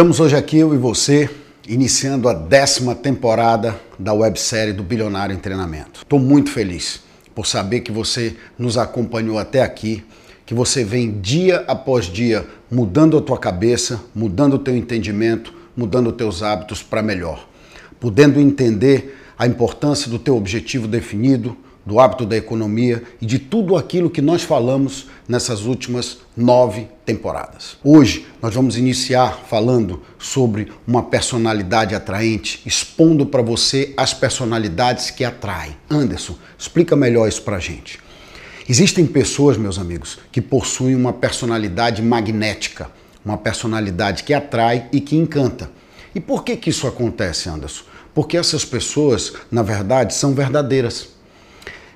Estamos 0.00 0.18
hoje 0.18 0.34
aqui, 0.34 0.56
eu 0.56 0.74
e 0.74 0.78
você, 0.78 1.28
iniciando 1.68 2.26
a 2.26 2.32
décima 2.32 2.94
temporada 2.94 3.78
da 3.98 4.14
websérie 4.14 4.72
do 4.72 4.82
Bilionário 4.82 5.36
em 5.36 5.38
Treinamento. 5.38 6.00
Estou 6.00 6.18
muito 6.18 6.50
feliz 6.50 7.02
por 7.34 7.46
saber 7.46 7.80
que 7.80 7.92
você 7.92 8.34
nos 8.58 8.78
acompanhou 8.78 9.38
até 9.38 9.60
aqui, 9.60 10.02
que 10.46 10.54
você 10.54 10.82
vem 10.84 11.20
dia 11.20 11.66
após 11.68 12.06
dia 12.06 12.46
mudando 12.70 13.18
a 13.18 13.20
tua 13.20 13.36
cabeça, 13.36 14.00
mudando 14.14 14.54
o 14.54 14.58
teu 14.58 14.74
entendimento, 14.74 15.52
mudando 15.76 16.06
os 16.06 16.16
teus 16.16 16.42
hábitos 16.42 16.82
para 16.82 17.02
melhor, 17.02 17.46
podendo 18.00 18.40
entender 18.40 19.18
a 19.38 19.46
importância 19.46 20.10
do 20.10 20.18
teu 20.18 20.34
objetivo 20.34 20.88
definido, 20.88 21.54
do 21.84 21.98
hábito 21.98 22.26
da 22.26 22.36
economia 22.36 23.02
e 23.20 23.26
de 23.26 23.38
tudo 23.38 23.76
aquilo 23.76 24.10
que 24.10 24.20
nós 24.20 24.42
falamos 24.42 25.08
nessas 25.26 25.64
últimas 25.64 26.18
nove 26.36 26.88
temporadas. 27.04 27.76
Hoje 27.82 28.26
nós 28.42 28.54
vamos 28.54 28.76
iniciar 28.76 29.44
falando 29.48 30.02
sobre 30.18 30.72
uma 30.86 31.02
personalidade 31.02 31.94
atraente, 31.94 32.60
expondo 32.66 33.26
para 33.26 33.42
você 33.42 33.94
as 33.96 34.12
personalidades 34.12 35.10
que 35.10 35.24
atraem. 35.24 35.76
Anderson, 35.88 36.36
explica 36.58 36.94
melhor 36.94 37.28
isso 37.28 37.42
para 37.42 37.56
a 37.56 37.60
gente. 37.60 37.98
Existem 38.68 39.04
pessoas, 39.06 39.56
meus 39.56 39.78
amigos, 39.78 40.18
que 40.30 40.40
possuem 40.40 40.94
uma 40.94 41.12
personalidade 41.12 42.02
magnética, 42.02 42.90
uma 43.24 43.36
personalidade 43.36 44.22
que 44.22 44.32
atrai 44.32 44.86
e 44.92 45.00
que 45.00 45.16
encanta. 45.16 45.70
E 46.14 46.20
por 46.20 46.44
que, 46.44 46.56
que 46.56 46.70
isso 46.70 46.86
acontece, 46.86 47.48
Anderson? 47.48 47.84
Porque 48.14 48.36
essas 48.36 48.64
pessoas, 48.64 49.32
na 49.50 49.62
verdade, 49.62 50.14
são 50.14 50.34
verdadeiras 50.34 51.08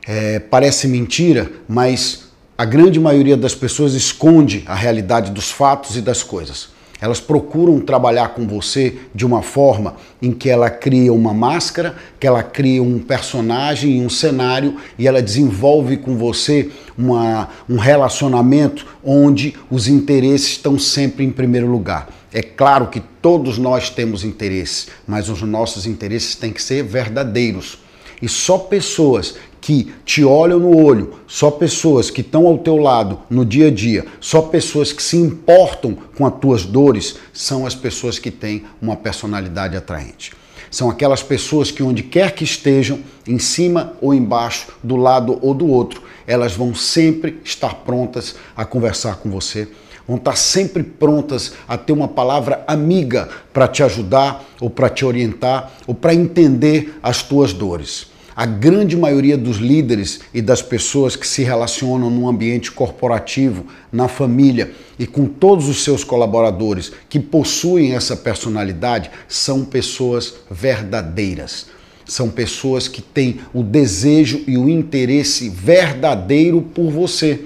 é, 0.07 0.39
parece 0.39 0.87
mentira, 0.89 1.51
mas 1.69 2.25
a 2.57 2.65
grande 2.65 3.01
maioria 3.01 3.37
das 3.37 3.55
pessoas 3.55 3.95
esconde 3.95 4.63
a 4.67 4.75
realidade 4.75 5.31
dos 5.31 5.51
fatos 5.51 5.97
e 5.97 6.01
das 6.01 6.23
coisas. 6.23 6.73
Elas 7.01 7.21
procuram 7.21 7.81
trabalhar 7.81 8.29
com 8.29 8.47
você 8.47 8.95
de 9.15 9.27
uma 9.27 9.43
forma 9.43 9.97
em 10.23 10.33
que 10.33 10.49
ela 10.49 10.71
cria 10.71 11.13
uma 11.13 11.35
máscara, 11.35 11.97
que 12.19 12.27
ela 12.27 12.43
cria 12.43 12.83
um 12.83 12.99
personagem, 12.99 14.01
um 14.01 14.09
cenário 14.09 14.77
e 14.99 15.07
ela 15.07 15.21
desenvolve 15.21 15.97
com 15.97 16.17
você 16.17 16.71
uma, 16.97 17.49
um 17.69 17.77
relacionamento 17.77 18.87
onde 19.05 19.55
os 19.71 19.89
interesses 19.89 20.53
estão 20.53 20.79
sempre 20.79 21.25
em 21.25 21.31
primeiro 21.31 21.67
lugar. 21.67 22.09
É 22.33 22.43
claro 22.43 22.87
que 22.87 23.01
todos 23.21 23.59
nós 23.59 23.91
temos 23.91 24.25
interesses, 24.25 24.89
mas 25.07 25.29
os 25.29 25.43
nossos 25.43 25.87
interesses 25.87 26.37
têm 26.37 26.53
que 26.53 26.63
ser 26.63 26.83
verdadeiros. 26.85 27.79
E 28.23 28.29
só 28.29 28.57
pessoas 28.57 29.35
que 29.65 29.95
te 30.05 30.23
olham 30.23 30.59
no 30.59 30.77
olho, 30.77 31.15
só 31.27 31.51
pessoas 31.51 32.11
que 32.11 32.21
estão 32.21 32.47
ao 32.47 32.59
teu 32.59 32.77
lado 32.77 33.21
no 33.31 33.47
dia 33.47 33.69
a 33.69 33.71
dia, 33.71 34.05
só 34.21 34.43
pessoas 34.43 34.93
que 34.93 35.03
se 35.03 35.17
importam 35.17 35.97
com 36.15 36.27
as 36.27 36.35
tuas 36.35 36.67
dores, 36.67 37.17
são 37.33 37.65
as 37.65 37.75
pessoas 37.75 38.19
que 38.19 38.31
têm 38.31 38.65
uma 38.79 38.95
personalidade 38.95 39.75
atraente. 39.75 40.33
São 40.71 40.91
aquelas 40.91 41.23
pessoas 41.23 41.71
que, 41.71 41.83
onde 41.83 42.03
quer 42.03 42.33
que 42.33 42.45
estejam, 42.45 42.99
em 43.27 43.39
cima 43.39 43.95
ou 44.03 44.13
embaixo, 44.13 44.67
do 44.83 44.97
lado 44.97 45.39
ou 45.41 45.55
do 45.55 45.67
outro, 45.67 46.03
elas 46.27 46.53
vão 46.53 46.75
sempre 46.75 47.41
estar 47.43 47.75
prontas 47.77 48.37
a 48.55 48.67
conversar 48.67 49.17
com 49.17 49.31
você, 49.31 49.67
vão 50.07 50.19
estar 50.19 50.37
sempre 50.37 50.83
prontas 50.83 51.55
a 51.67 51.79
ter 51.79 51.95
uma 51.95 52.09
palavra 52.09 52.63
amiga 52.67 53.31
para 53.51 53.67
te 53.67 53.83
ajudar 53.83 54.45
ou 54.61 54.69
para 54.69 54.91
te 54.91 55.07
orientar 55.07 55.73
ou 55.87 55.95
para 55.95 56.13
entender 56.13 56.99
as 57.03 57.23
tuas 57.23 57.55
dores. 57.55 58.13
A 58.37 58.47
grande 58.47 58.97
maioria 58.97 59.39
dos 59.39 59.59
líderes 59.59 60.21
e 60.35 60.43
das 60.43 60.61
pessoas 60.61 61.15
que 61.15 61.27
se 61.27 61.45
relacionam 61.45 62.11
no 62.11 62.29
ambiente 62.29 62.73
corporativo, 62.73 63.67
na 63.93 64.09
família 64.09 64.73
e 64.99 65.07
com 65.07 65.27
todos 65.27 65.69
os 65.69 65.85
seus 65.85 66.03
colaboradores 66.03 66.91
que 67.09 67.21
possuem 67.21 67.95
essa 67.95 68.17
personalidade 68.17 69.09
são 69.29 69.65
pessoas 69.65 70.35
verdadeiras. 70.51 71.67
São 72.05 72.29
pessoas 72.29 72.89
que 72.89 73.01
têm 73.01 73.39
o 73.55 73.63
desejo 73.63 74.43
e 74.49 74.59
o 74.59 74.69
interesse 74.69 75.49
verdadeiro 75.49 76.61
por 76.61 76.91
você, 76.91 77.41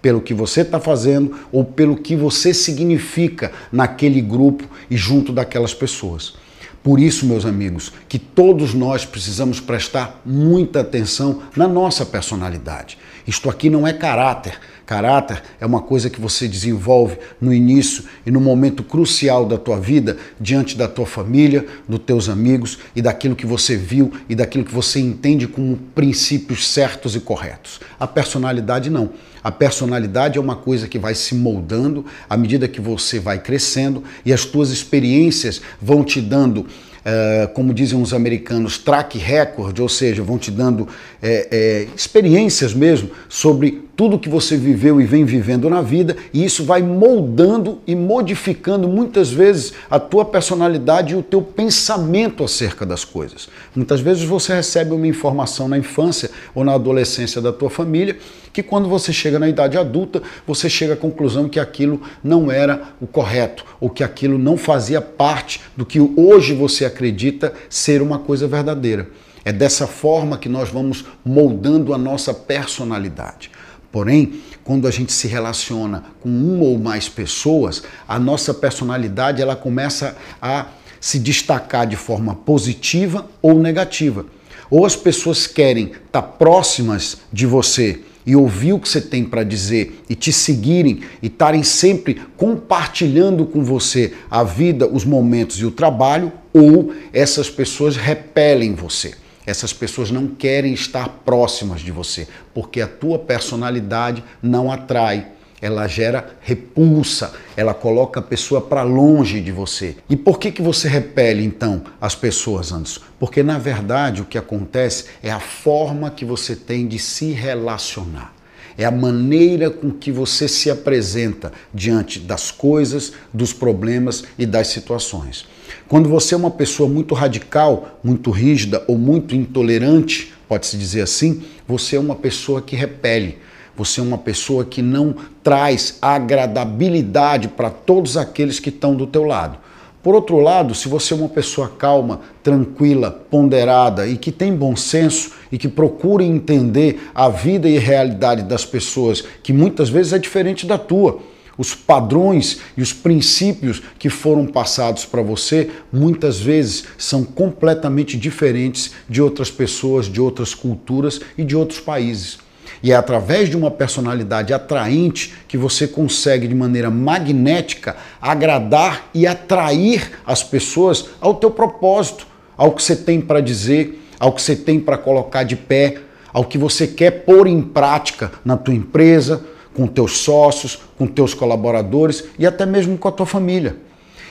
pelo 0.00 0.22
que 0.22 0.32
você 0.32 0.62
está 0.62 0.80
fazendo 0.80 1.36
ou 1.52 1.64
pelo 1.64 1.96
que 1.96 2.16
você 2.16 2.54
significa 2.54 3.52
naquele 3.70 4.22
grupo 4.22 4.64
e 4.90 4.96
junto 4.96 5.34
daquelas 5.34 5.74
pessoas. 5.74 6.39
Por 6.82 6.98
isso, 6.98 7.26
meus 7.26 7.44
amigos, 7.44 7.92
que 8.08 8.18
todos 8.18 8.72
nós 8.72 9.04
precisamos 9.04 9.60
prestar 9.60 10.20
muita 10.24 10.80
atenção 10.80 11.42
na 11.54 11.68
nossa 11.68 12.06
personalidade. 12.06 12.96
Isto 13.26 13.50
aqui 13.50 13.68
não 13.68 13.86
é 13.86 13.92
caráter. 13.92 14.58
Caráter 14.90 15.40
é 15.60 15.64
uma 15.64 15.80
coisa 15.80 16.10
que 16.10 16.20
você 16.20 16.48
desenvolve 16.48 17.16
no 17.40 17.54
início 17.54 18.02
e 18.26 18.30
no 18.32 18.40
momento 18.40 18.82
crucial 18.82 19.46
da 19.46 19.56
tua 19.56 19.78
vida, 19.78 20.16
diante 20.40 20.76
da 20.76 20.88
tua 20.88 21.06
família, 21.06 21.64
dos 21.88 22.00
teus 22.00 22.28
amigos 22.28 22.76
e 22.96 23.00
daquilo 23.00 23.36
que 23.36 23.46
você 23.46 23.76
viu 23.76 24.12
e 24.28 24.34
daquilo 24.34 24.64
que 24.64 24.74
você 24.74 24.98
entende 24.98 25.46
como 25.46 25.76
princípios 25.94 26.66
certos 26.66 27.14
e 27.14 27.20
corretos. 27.20 27.78
A 28.00 28.06
personalidade 28.08 28.90
não. 28.90 29.10
A 29.44 29.52
personalidade 29.52 30.38
é 30.38 30.40
uma 30.40 30.56
coisa 30.56 30.88
que 30.88 30.98
vai 30.98 31.14
se 31.14 31.36
moldando 31.36 32.04
à 32.28 32.36
medida 32.36 32.66
que 32.66 32.80
você 32.80 33.20
vai 33.20 33.38
crescendo 33.38 34.02
e 34.26 34.32
as 34.32 34.44
tuas 34.44 34.70
experiências 34.70 35.62
vão 35.80 36.02
te 36.02 36.20
dando 36.20 36.66
Uh, 37.00 37.48
como 37.54 37.72
dizem 37.72 38.00
os 38.00 38.12
americanos, 38.12 38.76
track 38.76 39.16
record, 39.16 39.78
ou 39.80 39.88
seja, 39.88 40.22
vão 40.22 40.36
te 40.36 40.50
dando 40.50 40.86
é, 41.22 41.86
experiências 41.96 42.74
mesmo 42.74 43.10
sobre 43.28 43.88
tudo 44.00 44.18
que 44.18 44.30
você 44.30 44.56
viveu 44.56 44.98
e 44.98 45.04
vem 45.04 45.26
vivendo 45.26 45.68
na 45.68 45.82
vida, 45.82 46.16
e 46.32 46.42
isso 46.42 46.64
vai 46.64 46.82
moldando 46.82 47.80
e 47.86 47.94
modificando 47.94 48.88
muitas 48.88 49.30
vezes 49.30 49.74
a 49.90 49.98
tua 50.00 50.24
personalidade 50.24 51.12
e 51.12 51.16
o 51.16 51.22
teu 51.22 51.42
pensamento 51.42 52.42
acerca 52.42 52.86
das 52.86 53.04
coisas. 53.04 53.48
Muitas 53.76 54.00
vezes 54.00 54.22
você 54.22 54.54
recebe 54.54 54.94
uma 54.94 55.06
informação 55.06 55.68
na 55.68 55.76
infância 55.76 56.30
ou 56.54 56.64
na 56.64 56.72
adolescência 56.72 57.42
da 57.42 57.52
tua 57.52 57.68
família 57.68 58.16
que 58.52 58.62
quando 58.62 58.88
você 58.88 59.12
chega 59.12 59.38
na 59.38 59.48
idade 59.48 59.78
adulta, 59.78 60.22
você 60.46 60.68
chega 60.68 60.94
à 60.94 60.96
conclusão 60.96 61.48
que 61.48 61.60
aquilo 61.60 62.02
não 62.22 62.50
era 62.50 62.94
o 63.00 63.06
correto, 63.06 63.64
ou 63.80 63.88
que 63.88 64.02
aquilo 64.02 64.38
não 64.38 64.56
fazia 64.56 65.00
parte 65.00 65.60
do 65.76 65.86
que 65.86 66.00
hoje 66.00 66.54
você 66.54 66.84
acredita 66.84 67.52
ser 67.68 68.02
uma 68.02 68.18
coisa 68.18 68.46
verdadeira. 68.46 69.08
É 69.44 69.52
dessa 69.52 69.86
forma 69.86 70.36
que 70.36 70.48
nós 70.48 70.68
vamos 70.68 71.04
moldando 71.24 71.94
a 71.94 71.98
nossa 71.98 72.34
personalidade. 72.34 73.50
Porém, 73.90 74.40
quando 74.62 74.86
a 74.86 74.90
gente 74.90 75.12
se 75.12 75.26
relaciona 75.26 76.04
com 76.20 76.28
uma 76.28 76.64
ou 76.64 76.78
mais 76.78 77.08
pessoas, 77.08 77.82
a 78.06 78.18
nossa 78.18 78.54
personalidade 78.54 79.42
ela 79.42 79.56
começa 79.56 80.16
a 80.40 80.66
se 81.00 81.18
destacar 81.18 81.86
de 81.86 81.96
forma 81.96 82.34
positiva 82.34 83.26
ou 83.40 83.58
negativa. 83.58 84.26
Ou 84.70 84.84
as 84.84 84.94
pessoas 84.94 85.46
querem 85.46 85.92
estar 86.06 86.22
próximas 86.22 87.18
de 87.32 87.46
você 87.46 88.00
e 88.26 88.36
ouvir 88.36 88.72
o 88.72 88.78
que 88.78 88.88
você 88.88 89.00
tem 89.00 89.24
para 89.24 89.42
dizer 89.42 90.02
e 90.08 90.14
te 90.14 90.32
seguirem 90.32 91.00
e 91.22 91.26
estarem 91.26 91.62
sempre 91.62 92.20
compartilhando 92.36 93.46
com 93.46 93.64
você 93.64 94.12
a 94.30 94.42
vida, 94.42 94.86
os 94.86 95.04
momentos 95.04 95.58
e 95.60 95.66
o 95.66 95.70
trabalho, 95.70 96.32
ou 96.52 96.92
essas 97.12 97.48
pessoas 97.48 97.96
repelem 97.96 98.74
você. 98.74 99.14
Essas 99.46 99.72
pessoas 99.72 100.10
não 100.10 100.28
querem 100.28 100.72
estar 100.72 101.08
próximas 101.24 101.80
de 101.80 101.90
você, 101.90 102.28
porque 102.54 102.80
a 102.80 102.86
tua 102.86 103.18
personalidade 103.18 104.22
não 104.42 104.70
atrai. 104.70 105.26
Ela 105.60 105.86
gera 105.86 106.36
repulsa, 106.40 107.32
ela 107.56 107.74
coloca 107.74 108.20
a 108.20 108.22
pessoa 108.22 108.60
para 108.60 108.82
longe 108.82 109.40
de 109.40 109.52
você. 109.52 109.96
E 110.08 110.16
por 110.16 110.38
que, 110.38 110.50
que 110.50 110.62
você 110.62 110.88
repele 110.88 111.44
então 111.44 111.82
as 112.00 112.14
pessoas, 112.14 112.72
Anderson? 112.72 113.00
Porque 113.18 113.42
na 113.42 113.58
verdade 113.58 114.22
o 114.22 114.24
que 114.24 114.38
acontece 114.38 115.06
é 115.22 115.30
a 115.30 115.40
forma 115.40 116.10
que 116.10 116.24
você 116.24 116.56
tem 116.56 116.88
de 116.88 116.98
se 116.98 117.32
relacionar 117.32 118.34
é 118.80 118.84
a 118.86 118.90
maneira 118.90 119.70
com 119.70 119.90
que 119.90 120.10
você 120.10 120.48
se 120.48 120.70
apresenta 120.70 121.52
diante 121.72 122.18
das 122.18 122.50
coisas, 122.50 123.12
dos 123.32 123.52
problemas 123.52 124.24
e 124.38 124.46
das 124.46 124.68
situações. 124.68 125.46
Quando 125.86 126.08
você 126.08 126.34
é 126.34 126.36
uma 126.36 126.50
pessoa 126.50 126.88
muito 126.88 127.14
radical, 127.14 128.00
muito 128.02 128.30
rígida 128.30 128.82
ou 128.86 128.96
muito 128.96 129.34
intolerante, 129.34 130.32
pode-se 130.48 130.78
dizer 130.78 131.02
assim, 131.02 131.42
você 131.66 131.96
é 131.96 132.00
uma 132.00 132.14
pessoa 132.14 132.62
que 132.62 132.74
repele. 132.74 133.38
Você 133.76 134.00
é 134.00 134.02
uma 134.02 134.18
pessoa 134.18 134.64
que 134.64 134.82
não 134.82 135.14
traz 135.42 135.98
agradabilidade 136.00 137.48
para 137.48 137.70
todos 137.70 138.16
aqueles 138.16 138.60
que 138.60 138.68
estão 138.68 138.94
do 138.94 139.06
teu 139.06 139.24
lado. 139.24 139.58
Por 140.02 140.14
outro 140.14 140.38
lado, 140.38 140.74
se 140.74 140.88
você 140.88 141.12
é 141.12 141.16
uma 141.16 141.28
pessoa 141.28 141.68
calma, 141.68 142.20
tranquila, 142.42 143.10
ponderada 143.10 144.06
e 144.06 144.16
que 144.16 144.32
tem 144.32 144.54
bom 144.54 144.74
senso 144.74 145.32
e 145.52 145.58
que 145.58 145.68
procura 145.68 146.24
entender 146.24 147.10
a 147.14 147.28
vida 147.28 147.68
e 147.68 147.76
a 147.76 147.80
realidade 147.80 148.42
das 148.42 148.64
pessoas, 148.64 149.22
que 149.42 149.52
muitas 149.52 149.90
vezes 149.90 150.14
é 150.14 150.18
diferente 150.18 150.66
da 150.66 150.78
tua, 150.78 151.20
os 151.58 151.74
padrões 151.74 152.60
e 152.74 152.80
os 152.80 152.94
princípios 152.94 153.82
que 153.98 154.08
foram 154.08 154.46
passados 154.46 155.04
para 155.04 155.20
você 155.20 155.68
muitas 155.92 156.40
vezes 156.40 156.84
são 156.96 157.22
completamente 157.22 158.16
diferentes 158.16 158.92
de 159.06 159.20
outras 159.20 159.50
pessoas, 159.50 160.06
de 160.06 160.18
outras 160.18 160.54
culturas 160.54 161.20
e 161.36 161.44
de 161.44 161.54
outros 161.54 161.78
países. 161.78 162.38
E 162.82 162.92
é 162.92 162.94
através 162.94 163.48
de 163.48 163.56
uma 163.56 163.70
personalidade 163.70 164.52
atraente 164.52 165.34
que 165.46 165.56
você 165.56 165.86
consegue, 165.86 166.48
de 166.48 166.54
maneira 166.54 166.90
magnética, 166.90 167.96
agradar 168.20 169.10
e 169.14 169.26
atrair 169.26 170.12
as 170.26 170.42
pessoas 170.42 171.06
ao 171.20 171.34
teu 171.34 171.50
propósito, 171.50 172.26
ao 172.56 172.72
que 172.72 172.82
você 172.82 172.96
tem 172.96 173.20
para 173.20 173.40
dizer, 173.40 174.06
ao 174.18 174.32
que 174.32 174.42
você 174.42 174.56
tem 174.56 174.78
para 174.78 174.98
colocar 174.98 175.42
de 175.42 175.56
pé, 175.56 175.98
ao 176.32 176.44
que 176.44 176.58
você 176.58 176.86
quer 176.86 177.24
pôr 177.24 177.46
em 177.46 177.60
prática 177.60 178.32
na 178.44 178.56
tua 178.56 178.74
empresa, 178.74 179.44
com 179.74 179.86
teus 179.86 180.18
sócios, 180.18 180.78
com 180.98 181.06
teus 181.06 181.34
colaboradores 181.34 182.24
e 182.38 182.46
até 182.46 182.66
mesmo 182.66 182.98
com 182.98 183.08
a 183.08 183.12
tua 183.12 183.26
família. 183.26 183.76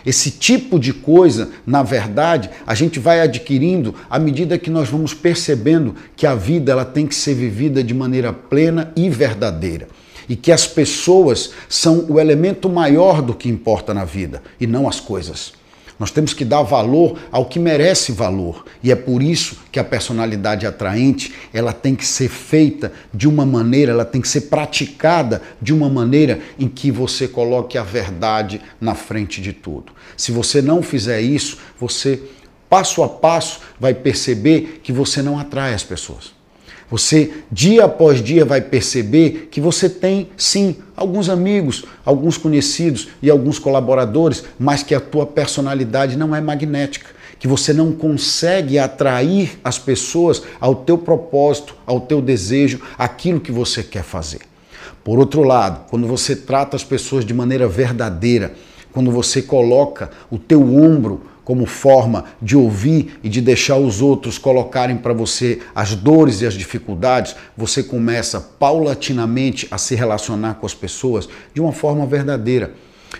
Esse 0.05 0.31
tipo 0.31 0.79
de 0.79 0.93
coisa, 0.93 1.49
na 1.65 1.83
verdade, 1.83 2.49
a 2.65 2.73
gente 2.73 2.99
vai 2.99 3.21
adquirindo 3.21 3.93
à 4.09 4.17
medida 4.17 4.57
que 4.57 4.69
nós 4.69 4.89
vamos 4.89 5.13
percebendo 5.13 5.95
que 6.15 6.25
a 6.25 6.35
vida 6.35 6.71
ela 6.71 6.85
tem 6.85 7.05
que 7.05 7.15
ser 7.15 7.33
vivida 7.33 7.83
de 7.83 7.93
maneira 7.93 8.31
plena 8.31 8.91
e 8.95 9.09
verdadeira. 9.09 9.87
E 10.27 10.35
que 10.35 10.51
as 10.51 10.67
pessoas 10.67 11.51
são 11.67 12.05
o 12.07 12.19
elemento 12.19 12.69
maior 12.69 13.21
do 13.21 13.33
que 13.33 13.49
importa 13.49 13.93
na 13.93 14.05
vida 14.05 14.41
e 14.59 14.67
não 14.67 14.87
as 14.87 14.99
coisas. 14.99 15.58
Nós 15.99 16.11
temos 16.11 16.33
que 16.33 16.45
dar 16.45 16.63
valor 16.63 17.19
ao 17.29 17.45
que 17.45 17.59
merece 17.59 18.13
valor. 18.13 18.65
E 18.81 18.89
é 18.89 18.95
por 18.95 19.21
isso 19.21 19.57
que 19.69 19.79
a 19.79 19.83
personalidade 19.83 20.65
atraente, 20.65 21.33
ela 21.53 21.73
tem 21.73 21.93
que 21.93 22.05
ser 22.05 22.29
feita 22.29 22.93
de 23.13 23.27
uma 23.27 23.45
maneira, 23.45 23.91
ela 23.91 24.05
tem 24.05 24.21
que 24.21 24.29
ser 24.29 24.41
praticada 24.41 25.41
de 25.61 25.73
uma 25.73 25.89
maneira 25.89 26.39
em 26.57 26.69
que 26.69 26.89
você 26.89 27.27
coloque 27.27 27.77
a 27.77 27.83
verdade 27.83 28.61
na 28.79 28.95
frente 28.95 29.41
de 29.41 29.51
tudo. 29.51 29.91
Se 30.15 30.31
você 30.31 30.61
não 30.61 30.81
fizer 30.81 31.19
isso, 31.19 31.57
você 31.77 32.21
passo 32.69 33.03
a 33.03 33.09
passo 33.09 33.59
vai 33.77 33.93
perceber 33.93 34.79
que 34.81 34.93
você 34.93 35.21
não 35.21 35.37
atrai 35.37 35.73
as 35.73 35.83
pessoas. 35.83 36.38
Você, 36.89 37.31
dia 37.51 37.85
após 37.85 38.21
dia, 38.21 38.43
vai 38.43 38.61
perceber 38.61 39.49
que 39.51 39.61
você 39.61 39.87
tem, 39.87 40.29
sim, 40.35 40.77
alguns 40.95 41.29
amigos, 41.29 41.85
alguns 42.03 42.35
conhecidos 42.35 43.09
e 43.21 43.29
alguns 43.29 43.59
colaboradores, 43.59 44.43
mas 44.57 44.81
que 44.81 44.95
a 44.95 44.99
tua 44.99 45.25
personalidade 45.25 46.17
não 46.17 46.35
é 46.35 46.41
magnética, 46.41 47.11
que 47.37 47.47
você 47.47 47.71
não 47.73 47.91
consegue 47.91 48.79
atrair 48.79 49.59
as 49.63 49.77
pessoas 49.77 50.41
ao 50.59 50.75
teu 50.75 50.97
propósito, 50.97 51.75
ao 51.85 52.01
teu 52.01 52.21
desejo, 52.21 52.81
aquilo 52.97 53.39
que 53.39 53.51
você 53.51 53.83
quer 53.83 54.03
fazer. 54.03 54.41
Por 55.03 55.19
outro 55.19 55.43
lado, 55.43 55.85
quando 55.89 56.07
você 56.07 56.35
trata 56.35 56.75
as 56.75 56.83
pessoas 56.83 57.23
de 57.23 57.33
maneira 57.33 57.67
verdadeira, 57.67 58.53
quando 58.91 59.11
você 59.11 59.41
coloca 59.41 60.09
o 60.31 60.39
teu 60.39 60.61
ombro 60.75 61.21
como 61.49 61.65
forma 61.65 62.25
de 62.39 62.55
ouvir 62.55 63.19
e 63.23 63.27
de 63.27 63.41
deixar 63.41 63.77
os 63.77 64.03
outros 64.03 64.37
colocarem 64.37 64.95
para 64.95 65.13
você 65.13 65.57
as 65.73 65.95
dores 65.95 66.41
e 66.41 66.45
as 66.45 66.53
dificuldades, 66.53 67.35
você 67.57 67.81
começa 67.81 68.39
paulatinamente 68.39 69.67
a 69.71 69.79
se 69.79 69.95
relacionar 69.95 70.59
com 70.59 70.67
as 70.67 70.75
pessoas 70.75 71.27
de 71.51 71.59
uma 71.59 71.71
forma 71.71 72.05
verdadeira 72.05 72.75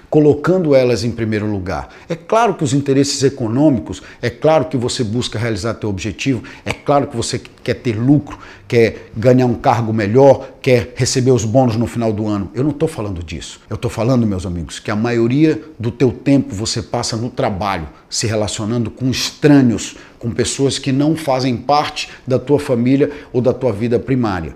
colocando 0.10 0.76
elas 0.76 1.04
em 1.04 1.12
primeiro 1.12 1.46
lugar. 1.46 1.90
É 2.08 2.16
claro 2.16 2.56
que 2.56 2.64
os 2.64 2.74
interesses 2.74 3.22
econômicos, 3.24 4.02
é 4.22 4.30
claro 4.30 4.66
que 4.66 4.78
você 4.78 5.04
busca 5.04 5.38
realizar 5.38 5.76
teu 5.76 5.90
objetivo, 5.90 6.44
é 6.66 6.74
claro 6.74 7.08
que 7.08 7.16
você 7.16 7.40
quer 7.64 7.76
ter 7.76 7.98
lucro, 8.00 8.40
quer 8.68 9.10
ganhar 9.16 9.46
um 9.46 9.56
cargo 9.56 9.94
melhor, 9.94 10.50
quer 10.62 10.94
receber 10.96 11.32
os 11.32 11.46
bônus 11.46 11.76
no 11.76 11.88
final 11.88 12.12
do 12.12 12.28
ano. 12.28 12.50
Eu 12.54 12.64
não 12.64 12.72
estou 12.72 12.88
falando 12.88 13.24
disso. 13.24 13.62
Eu 13.70 13.76
estou 13.76 13.90
falando, 13.92 14.26
meus 14.26 14.46
amigos, 14.46 14.80
que 14.80 14.92
a 14.92 14.96
maioria 14.96 15.62
do 15.78 15.92
teu 15.92 16.12
tempo 16.12 16.54
você 16.54 16.82
passa 16.82 17.16
no 17.16 17.30
trabalho, 17.30 17.88
se 18.10 18.28
relacionando 18.28 18.90
com 18.90 19.10
estranhos, 19.10 19.96
com 20.18 20.32
pessoas 20.32 20.80
que 20.80 20.92
não 20.92 21.16
fazem 21.16 21.56
parte 21.56 22.10
da 22.28 22.40
tua 22.40 22.60
família 22.60 23.12
ou 23.32 23.42
da 23.42 23.54
tua 23.54 23.72
vida 23.72 24.00
primária. 24.00 24.56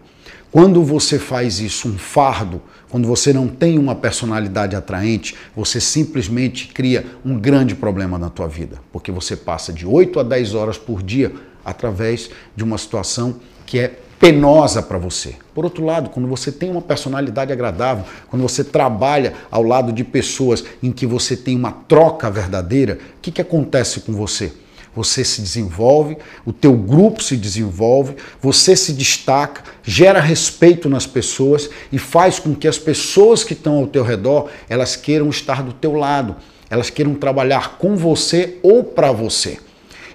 Quando 0.54 0.84
você 0.84 1.18
faz 1.18 1.60
isso 1.60 1.88
um 1.88 1.98
fardo, 1.98 2.62
quando 2.88 3.08
você 3.08 3.34
não 3.34 3.48
tem 3.48 3.80
uma 3.80 3.96
personalidade 3.96 4.76
atraente, 4.76 5.34
você 5.56 5.82
simplesmente 5.82 6.68
cria 6.68 7.08
um 7.26 7.40
grande 7.40 7.74
problema 7.74 8.20
na 8.20 8.30
tua 8.30 8.48
vida, 8.48 8.78
porque 8.92 9.12
você 9.12 9.36
passa 9.36 9.74
de 9.74 9.84
8 9.84 10.20
a 10.20 10.22
10 10.22 10.54
horas 10.54 10.78
por 10.78 11.02
dia 11.02 11.34
através 11.66 12.30
de 12.56 12.64
uma 12.64 12.78
situação 12.78 13.38
que 13.66 13.80
é 13.80 13.98
penosa 14.20 14.84
para 14.84 15.00
você. 15.00 15.38
Por 15.56 15.66
outro 15.66 15.84
lado, 15.84 16.12
quando 16.12 16.28
você 16.28 16.52
tem 16.52 16.70
uma 16.70 16.84
personalidade 16.84 17.52
agradável, 17.52 18.06
quando 18.30 18.44
você 18.44 18.64
trabalha 18.64 19.34
ao 19.50 19.64
lado 19.64 19.92
de 19.92 20.04
pessoas 20.04 20.64
em 20.84 20.92
que 20.92 21.08
você 21.08 21.36
tem 21.36 21.58
uma 21.58 21.72
troca 21.72 22.30
verdadeira, 22.30 23.00
o 23.18 23.22
que, 23.24 23.32
que 23.32 23.42
acontece 23.42 24.02
com 24.02 24.14
você? 24.14 24.54
Você 24.96 25.24
se 25.24 25.42
desenvolve, 25.42 26.18
o 26.46 26.54
teu 26.54 26.74
grupo 26.74 27.22
se 27.22 27.36
desenvolve, 27.36 28.16
você 28.42 28.76
se 28.76 28.94
destaca, 28.94 29.64
gera 29.84 30.20
respeito 30.20 30.90
nas 30.90 31.08
pessoas 31.08 31.70
e 31.92 31.98
faz 31.98 32.40
com 32.40 32.54
que 32.54 32.68
as 32.68 32.78
pessoas 32.78 33.44
que 33.44 33.54
estão 33.54 33.78
ao 33.78 33.88
teu 33.88 34.04
redor, 34.04 34.50
elas 34.70 34.96
queiram 34.96 35.30
estar 35.30 35.64
do 35.64 35.74
teu 35.74 35.94
lado, 35.94 36.36
elas 36.70 36.90
queiram 36.90 37.16
trabalhar 37.16 37.78
com 37.78 37.96
você 37.96 38.58
ou 38.62 38.84
para 38.84 39.12
você. 39.12 39.58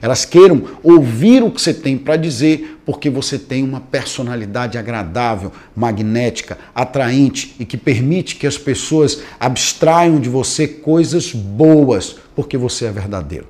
Elas 0.00 0.25
queiram 0.25 0.62
ouvir 0.82 1.42
o 1.42 1.50
que 1.50 1.60
você 1.60 1.74
tem 1.74 1.98
para 1.98 2.16
dizer, 2.16 2.78
porque 2.86 3.10
você 3.10 3.38
tem 3.38 3.64
uma 3.64 3.81
personalidade 3.81 4.78
agradável, 4.78 5.52
magnética, 5.74 6.56
atraente 6.74 7.56
e 7.58 7.64
que 7.64 7.76
permite 7.76 8.36
que 8.36 8.46
as 8.46 8.56
pessoas 8.56 9.20
abstraiam 9.40 10.20
de 10.20 10.28
você 10.28 10.69
coisas 10.69 11.32
boas, 11.32 12.16
porque 12.34 12.56
você 12.56 12.86
é 12.86 12.92
verdadeiro. 12.92 13.46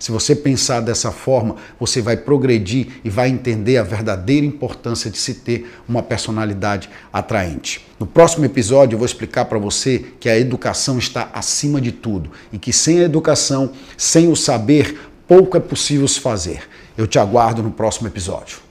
Se 0.00 0.10
você 0.10 0.34
pensar 0.34 0.80
dessa 0.80 1.12
forma, 1.12 1.56
você 1.78 2.00
vai 2.00 2.16
progredir 2.16 2.86
e 3.04 3.10
vai 3.10 3.28
entender 3.28 3.76
a 3.76 3.82
verdadeira 3.82 4.46
importância 4.46 5.10
de 5.10 5.18
se 5.18 5.34
ter 5.34 5.70
uma 5.86 6.02
personalidade 6.02 6.88
atraente. 7.12 7.86
No 7.98 8.06
próximo 8.06 8.46
episódio 8.46 8.94
eu 8.94 8.98
vou 8.98 9.04
explicar 9.04 9.44
para 9.44 9.58
você 9.58 10.06
que 10.18 10.30
a 10.30 10.38
educação 10.38 10.98
está 10.98 11.28
acima 11.34 11.82
de 11.82 11.92
tudo 11.92 12.30
e 12.50 12.58
que 12.58 12.72
sem 12.72 13.00
a 13.00 13.04
educação, 13.04 13.72
sem 13.94 14.26
o 14.26 14.34
saber, 14.34 14.98
pouco 15.28 15.58
é 15.58 15.60
possível 15.60 16.08
se 16.08 16.18
fazer. 16.18 16.62
Eu 16.96 17.06
te 17.06 17.18
aguardo 17.18 17.62
no 17.62 17.70
próximo 17.70 18.08
episódio. 18.08 18.69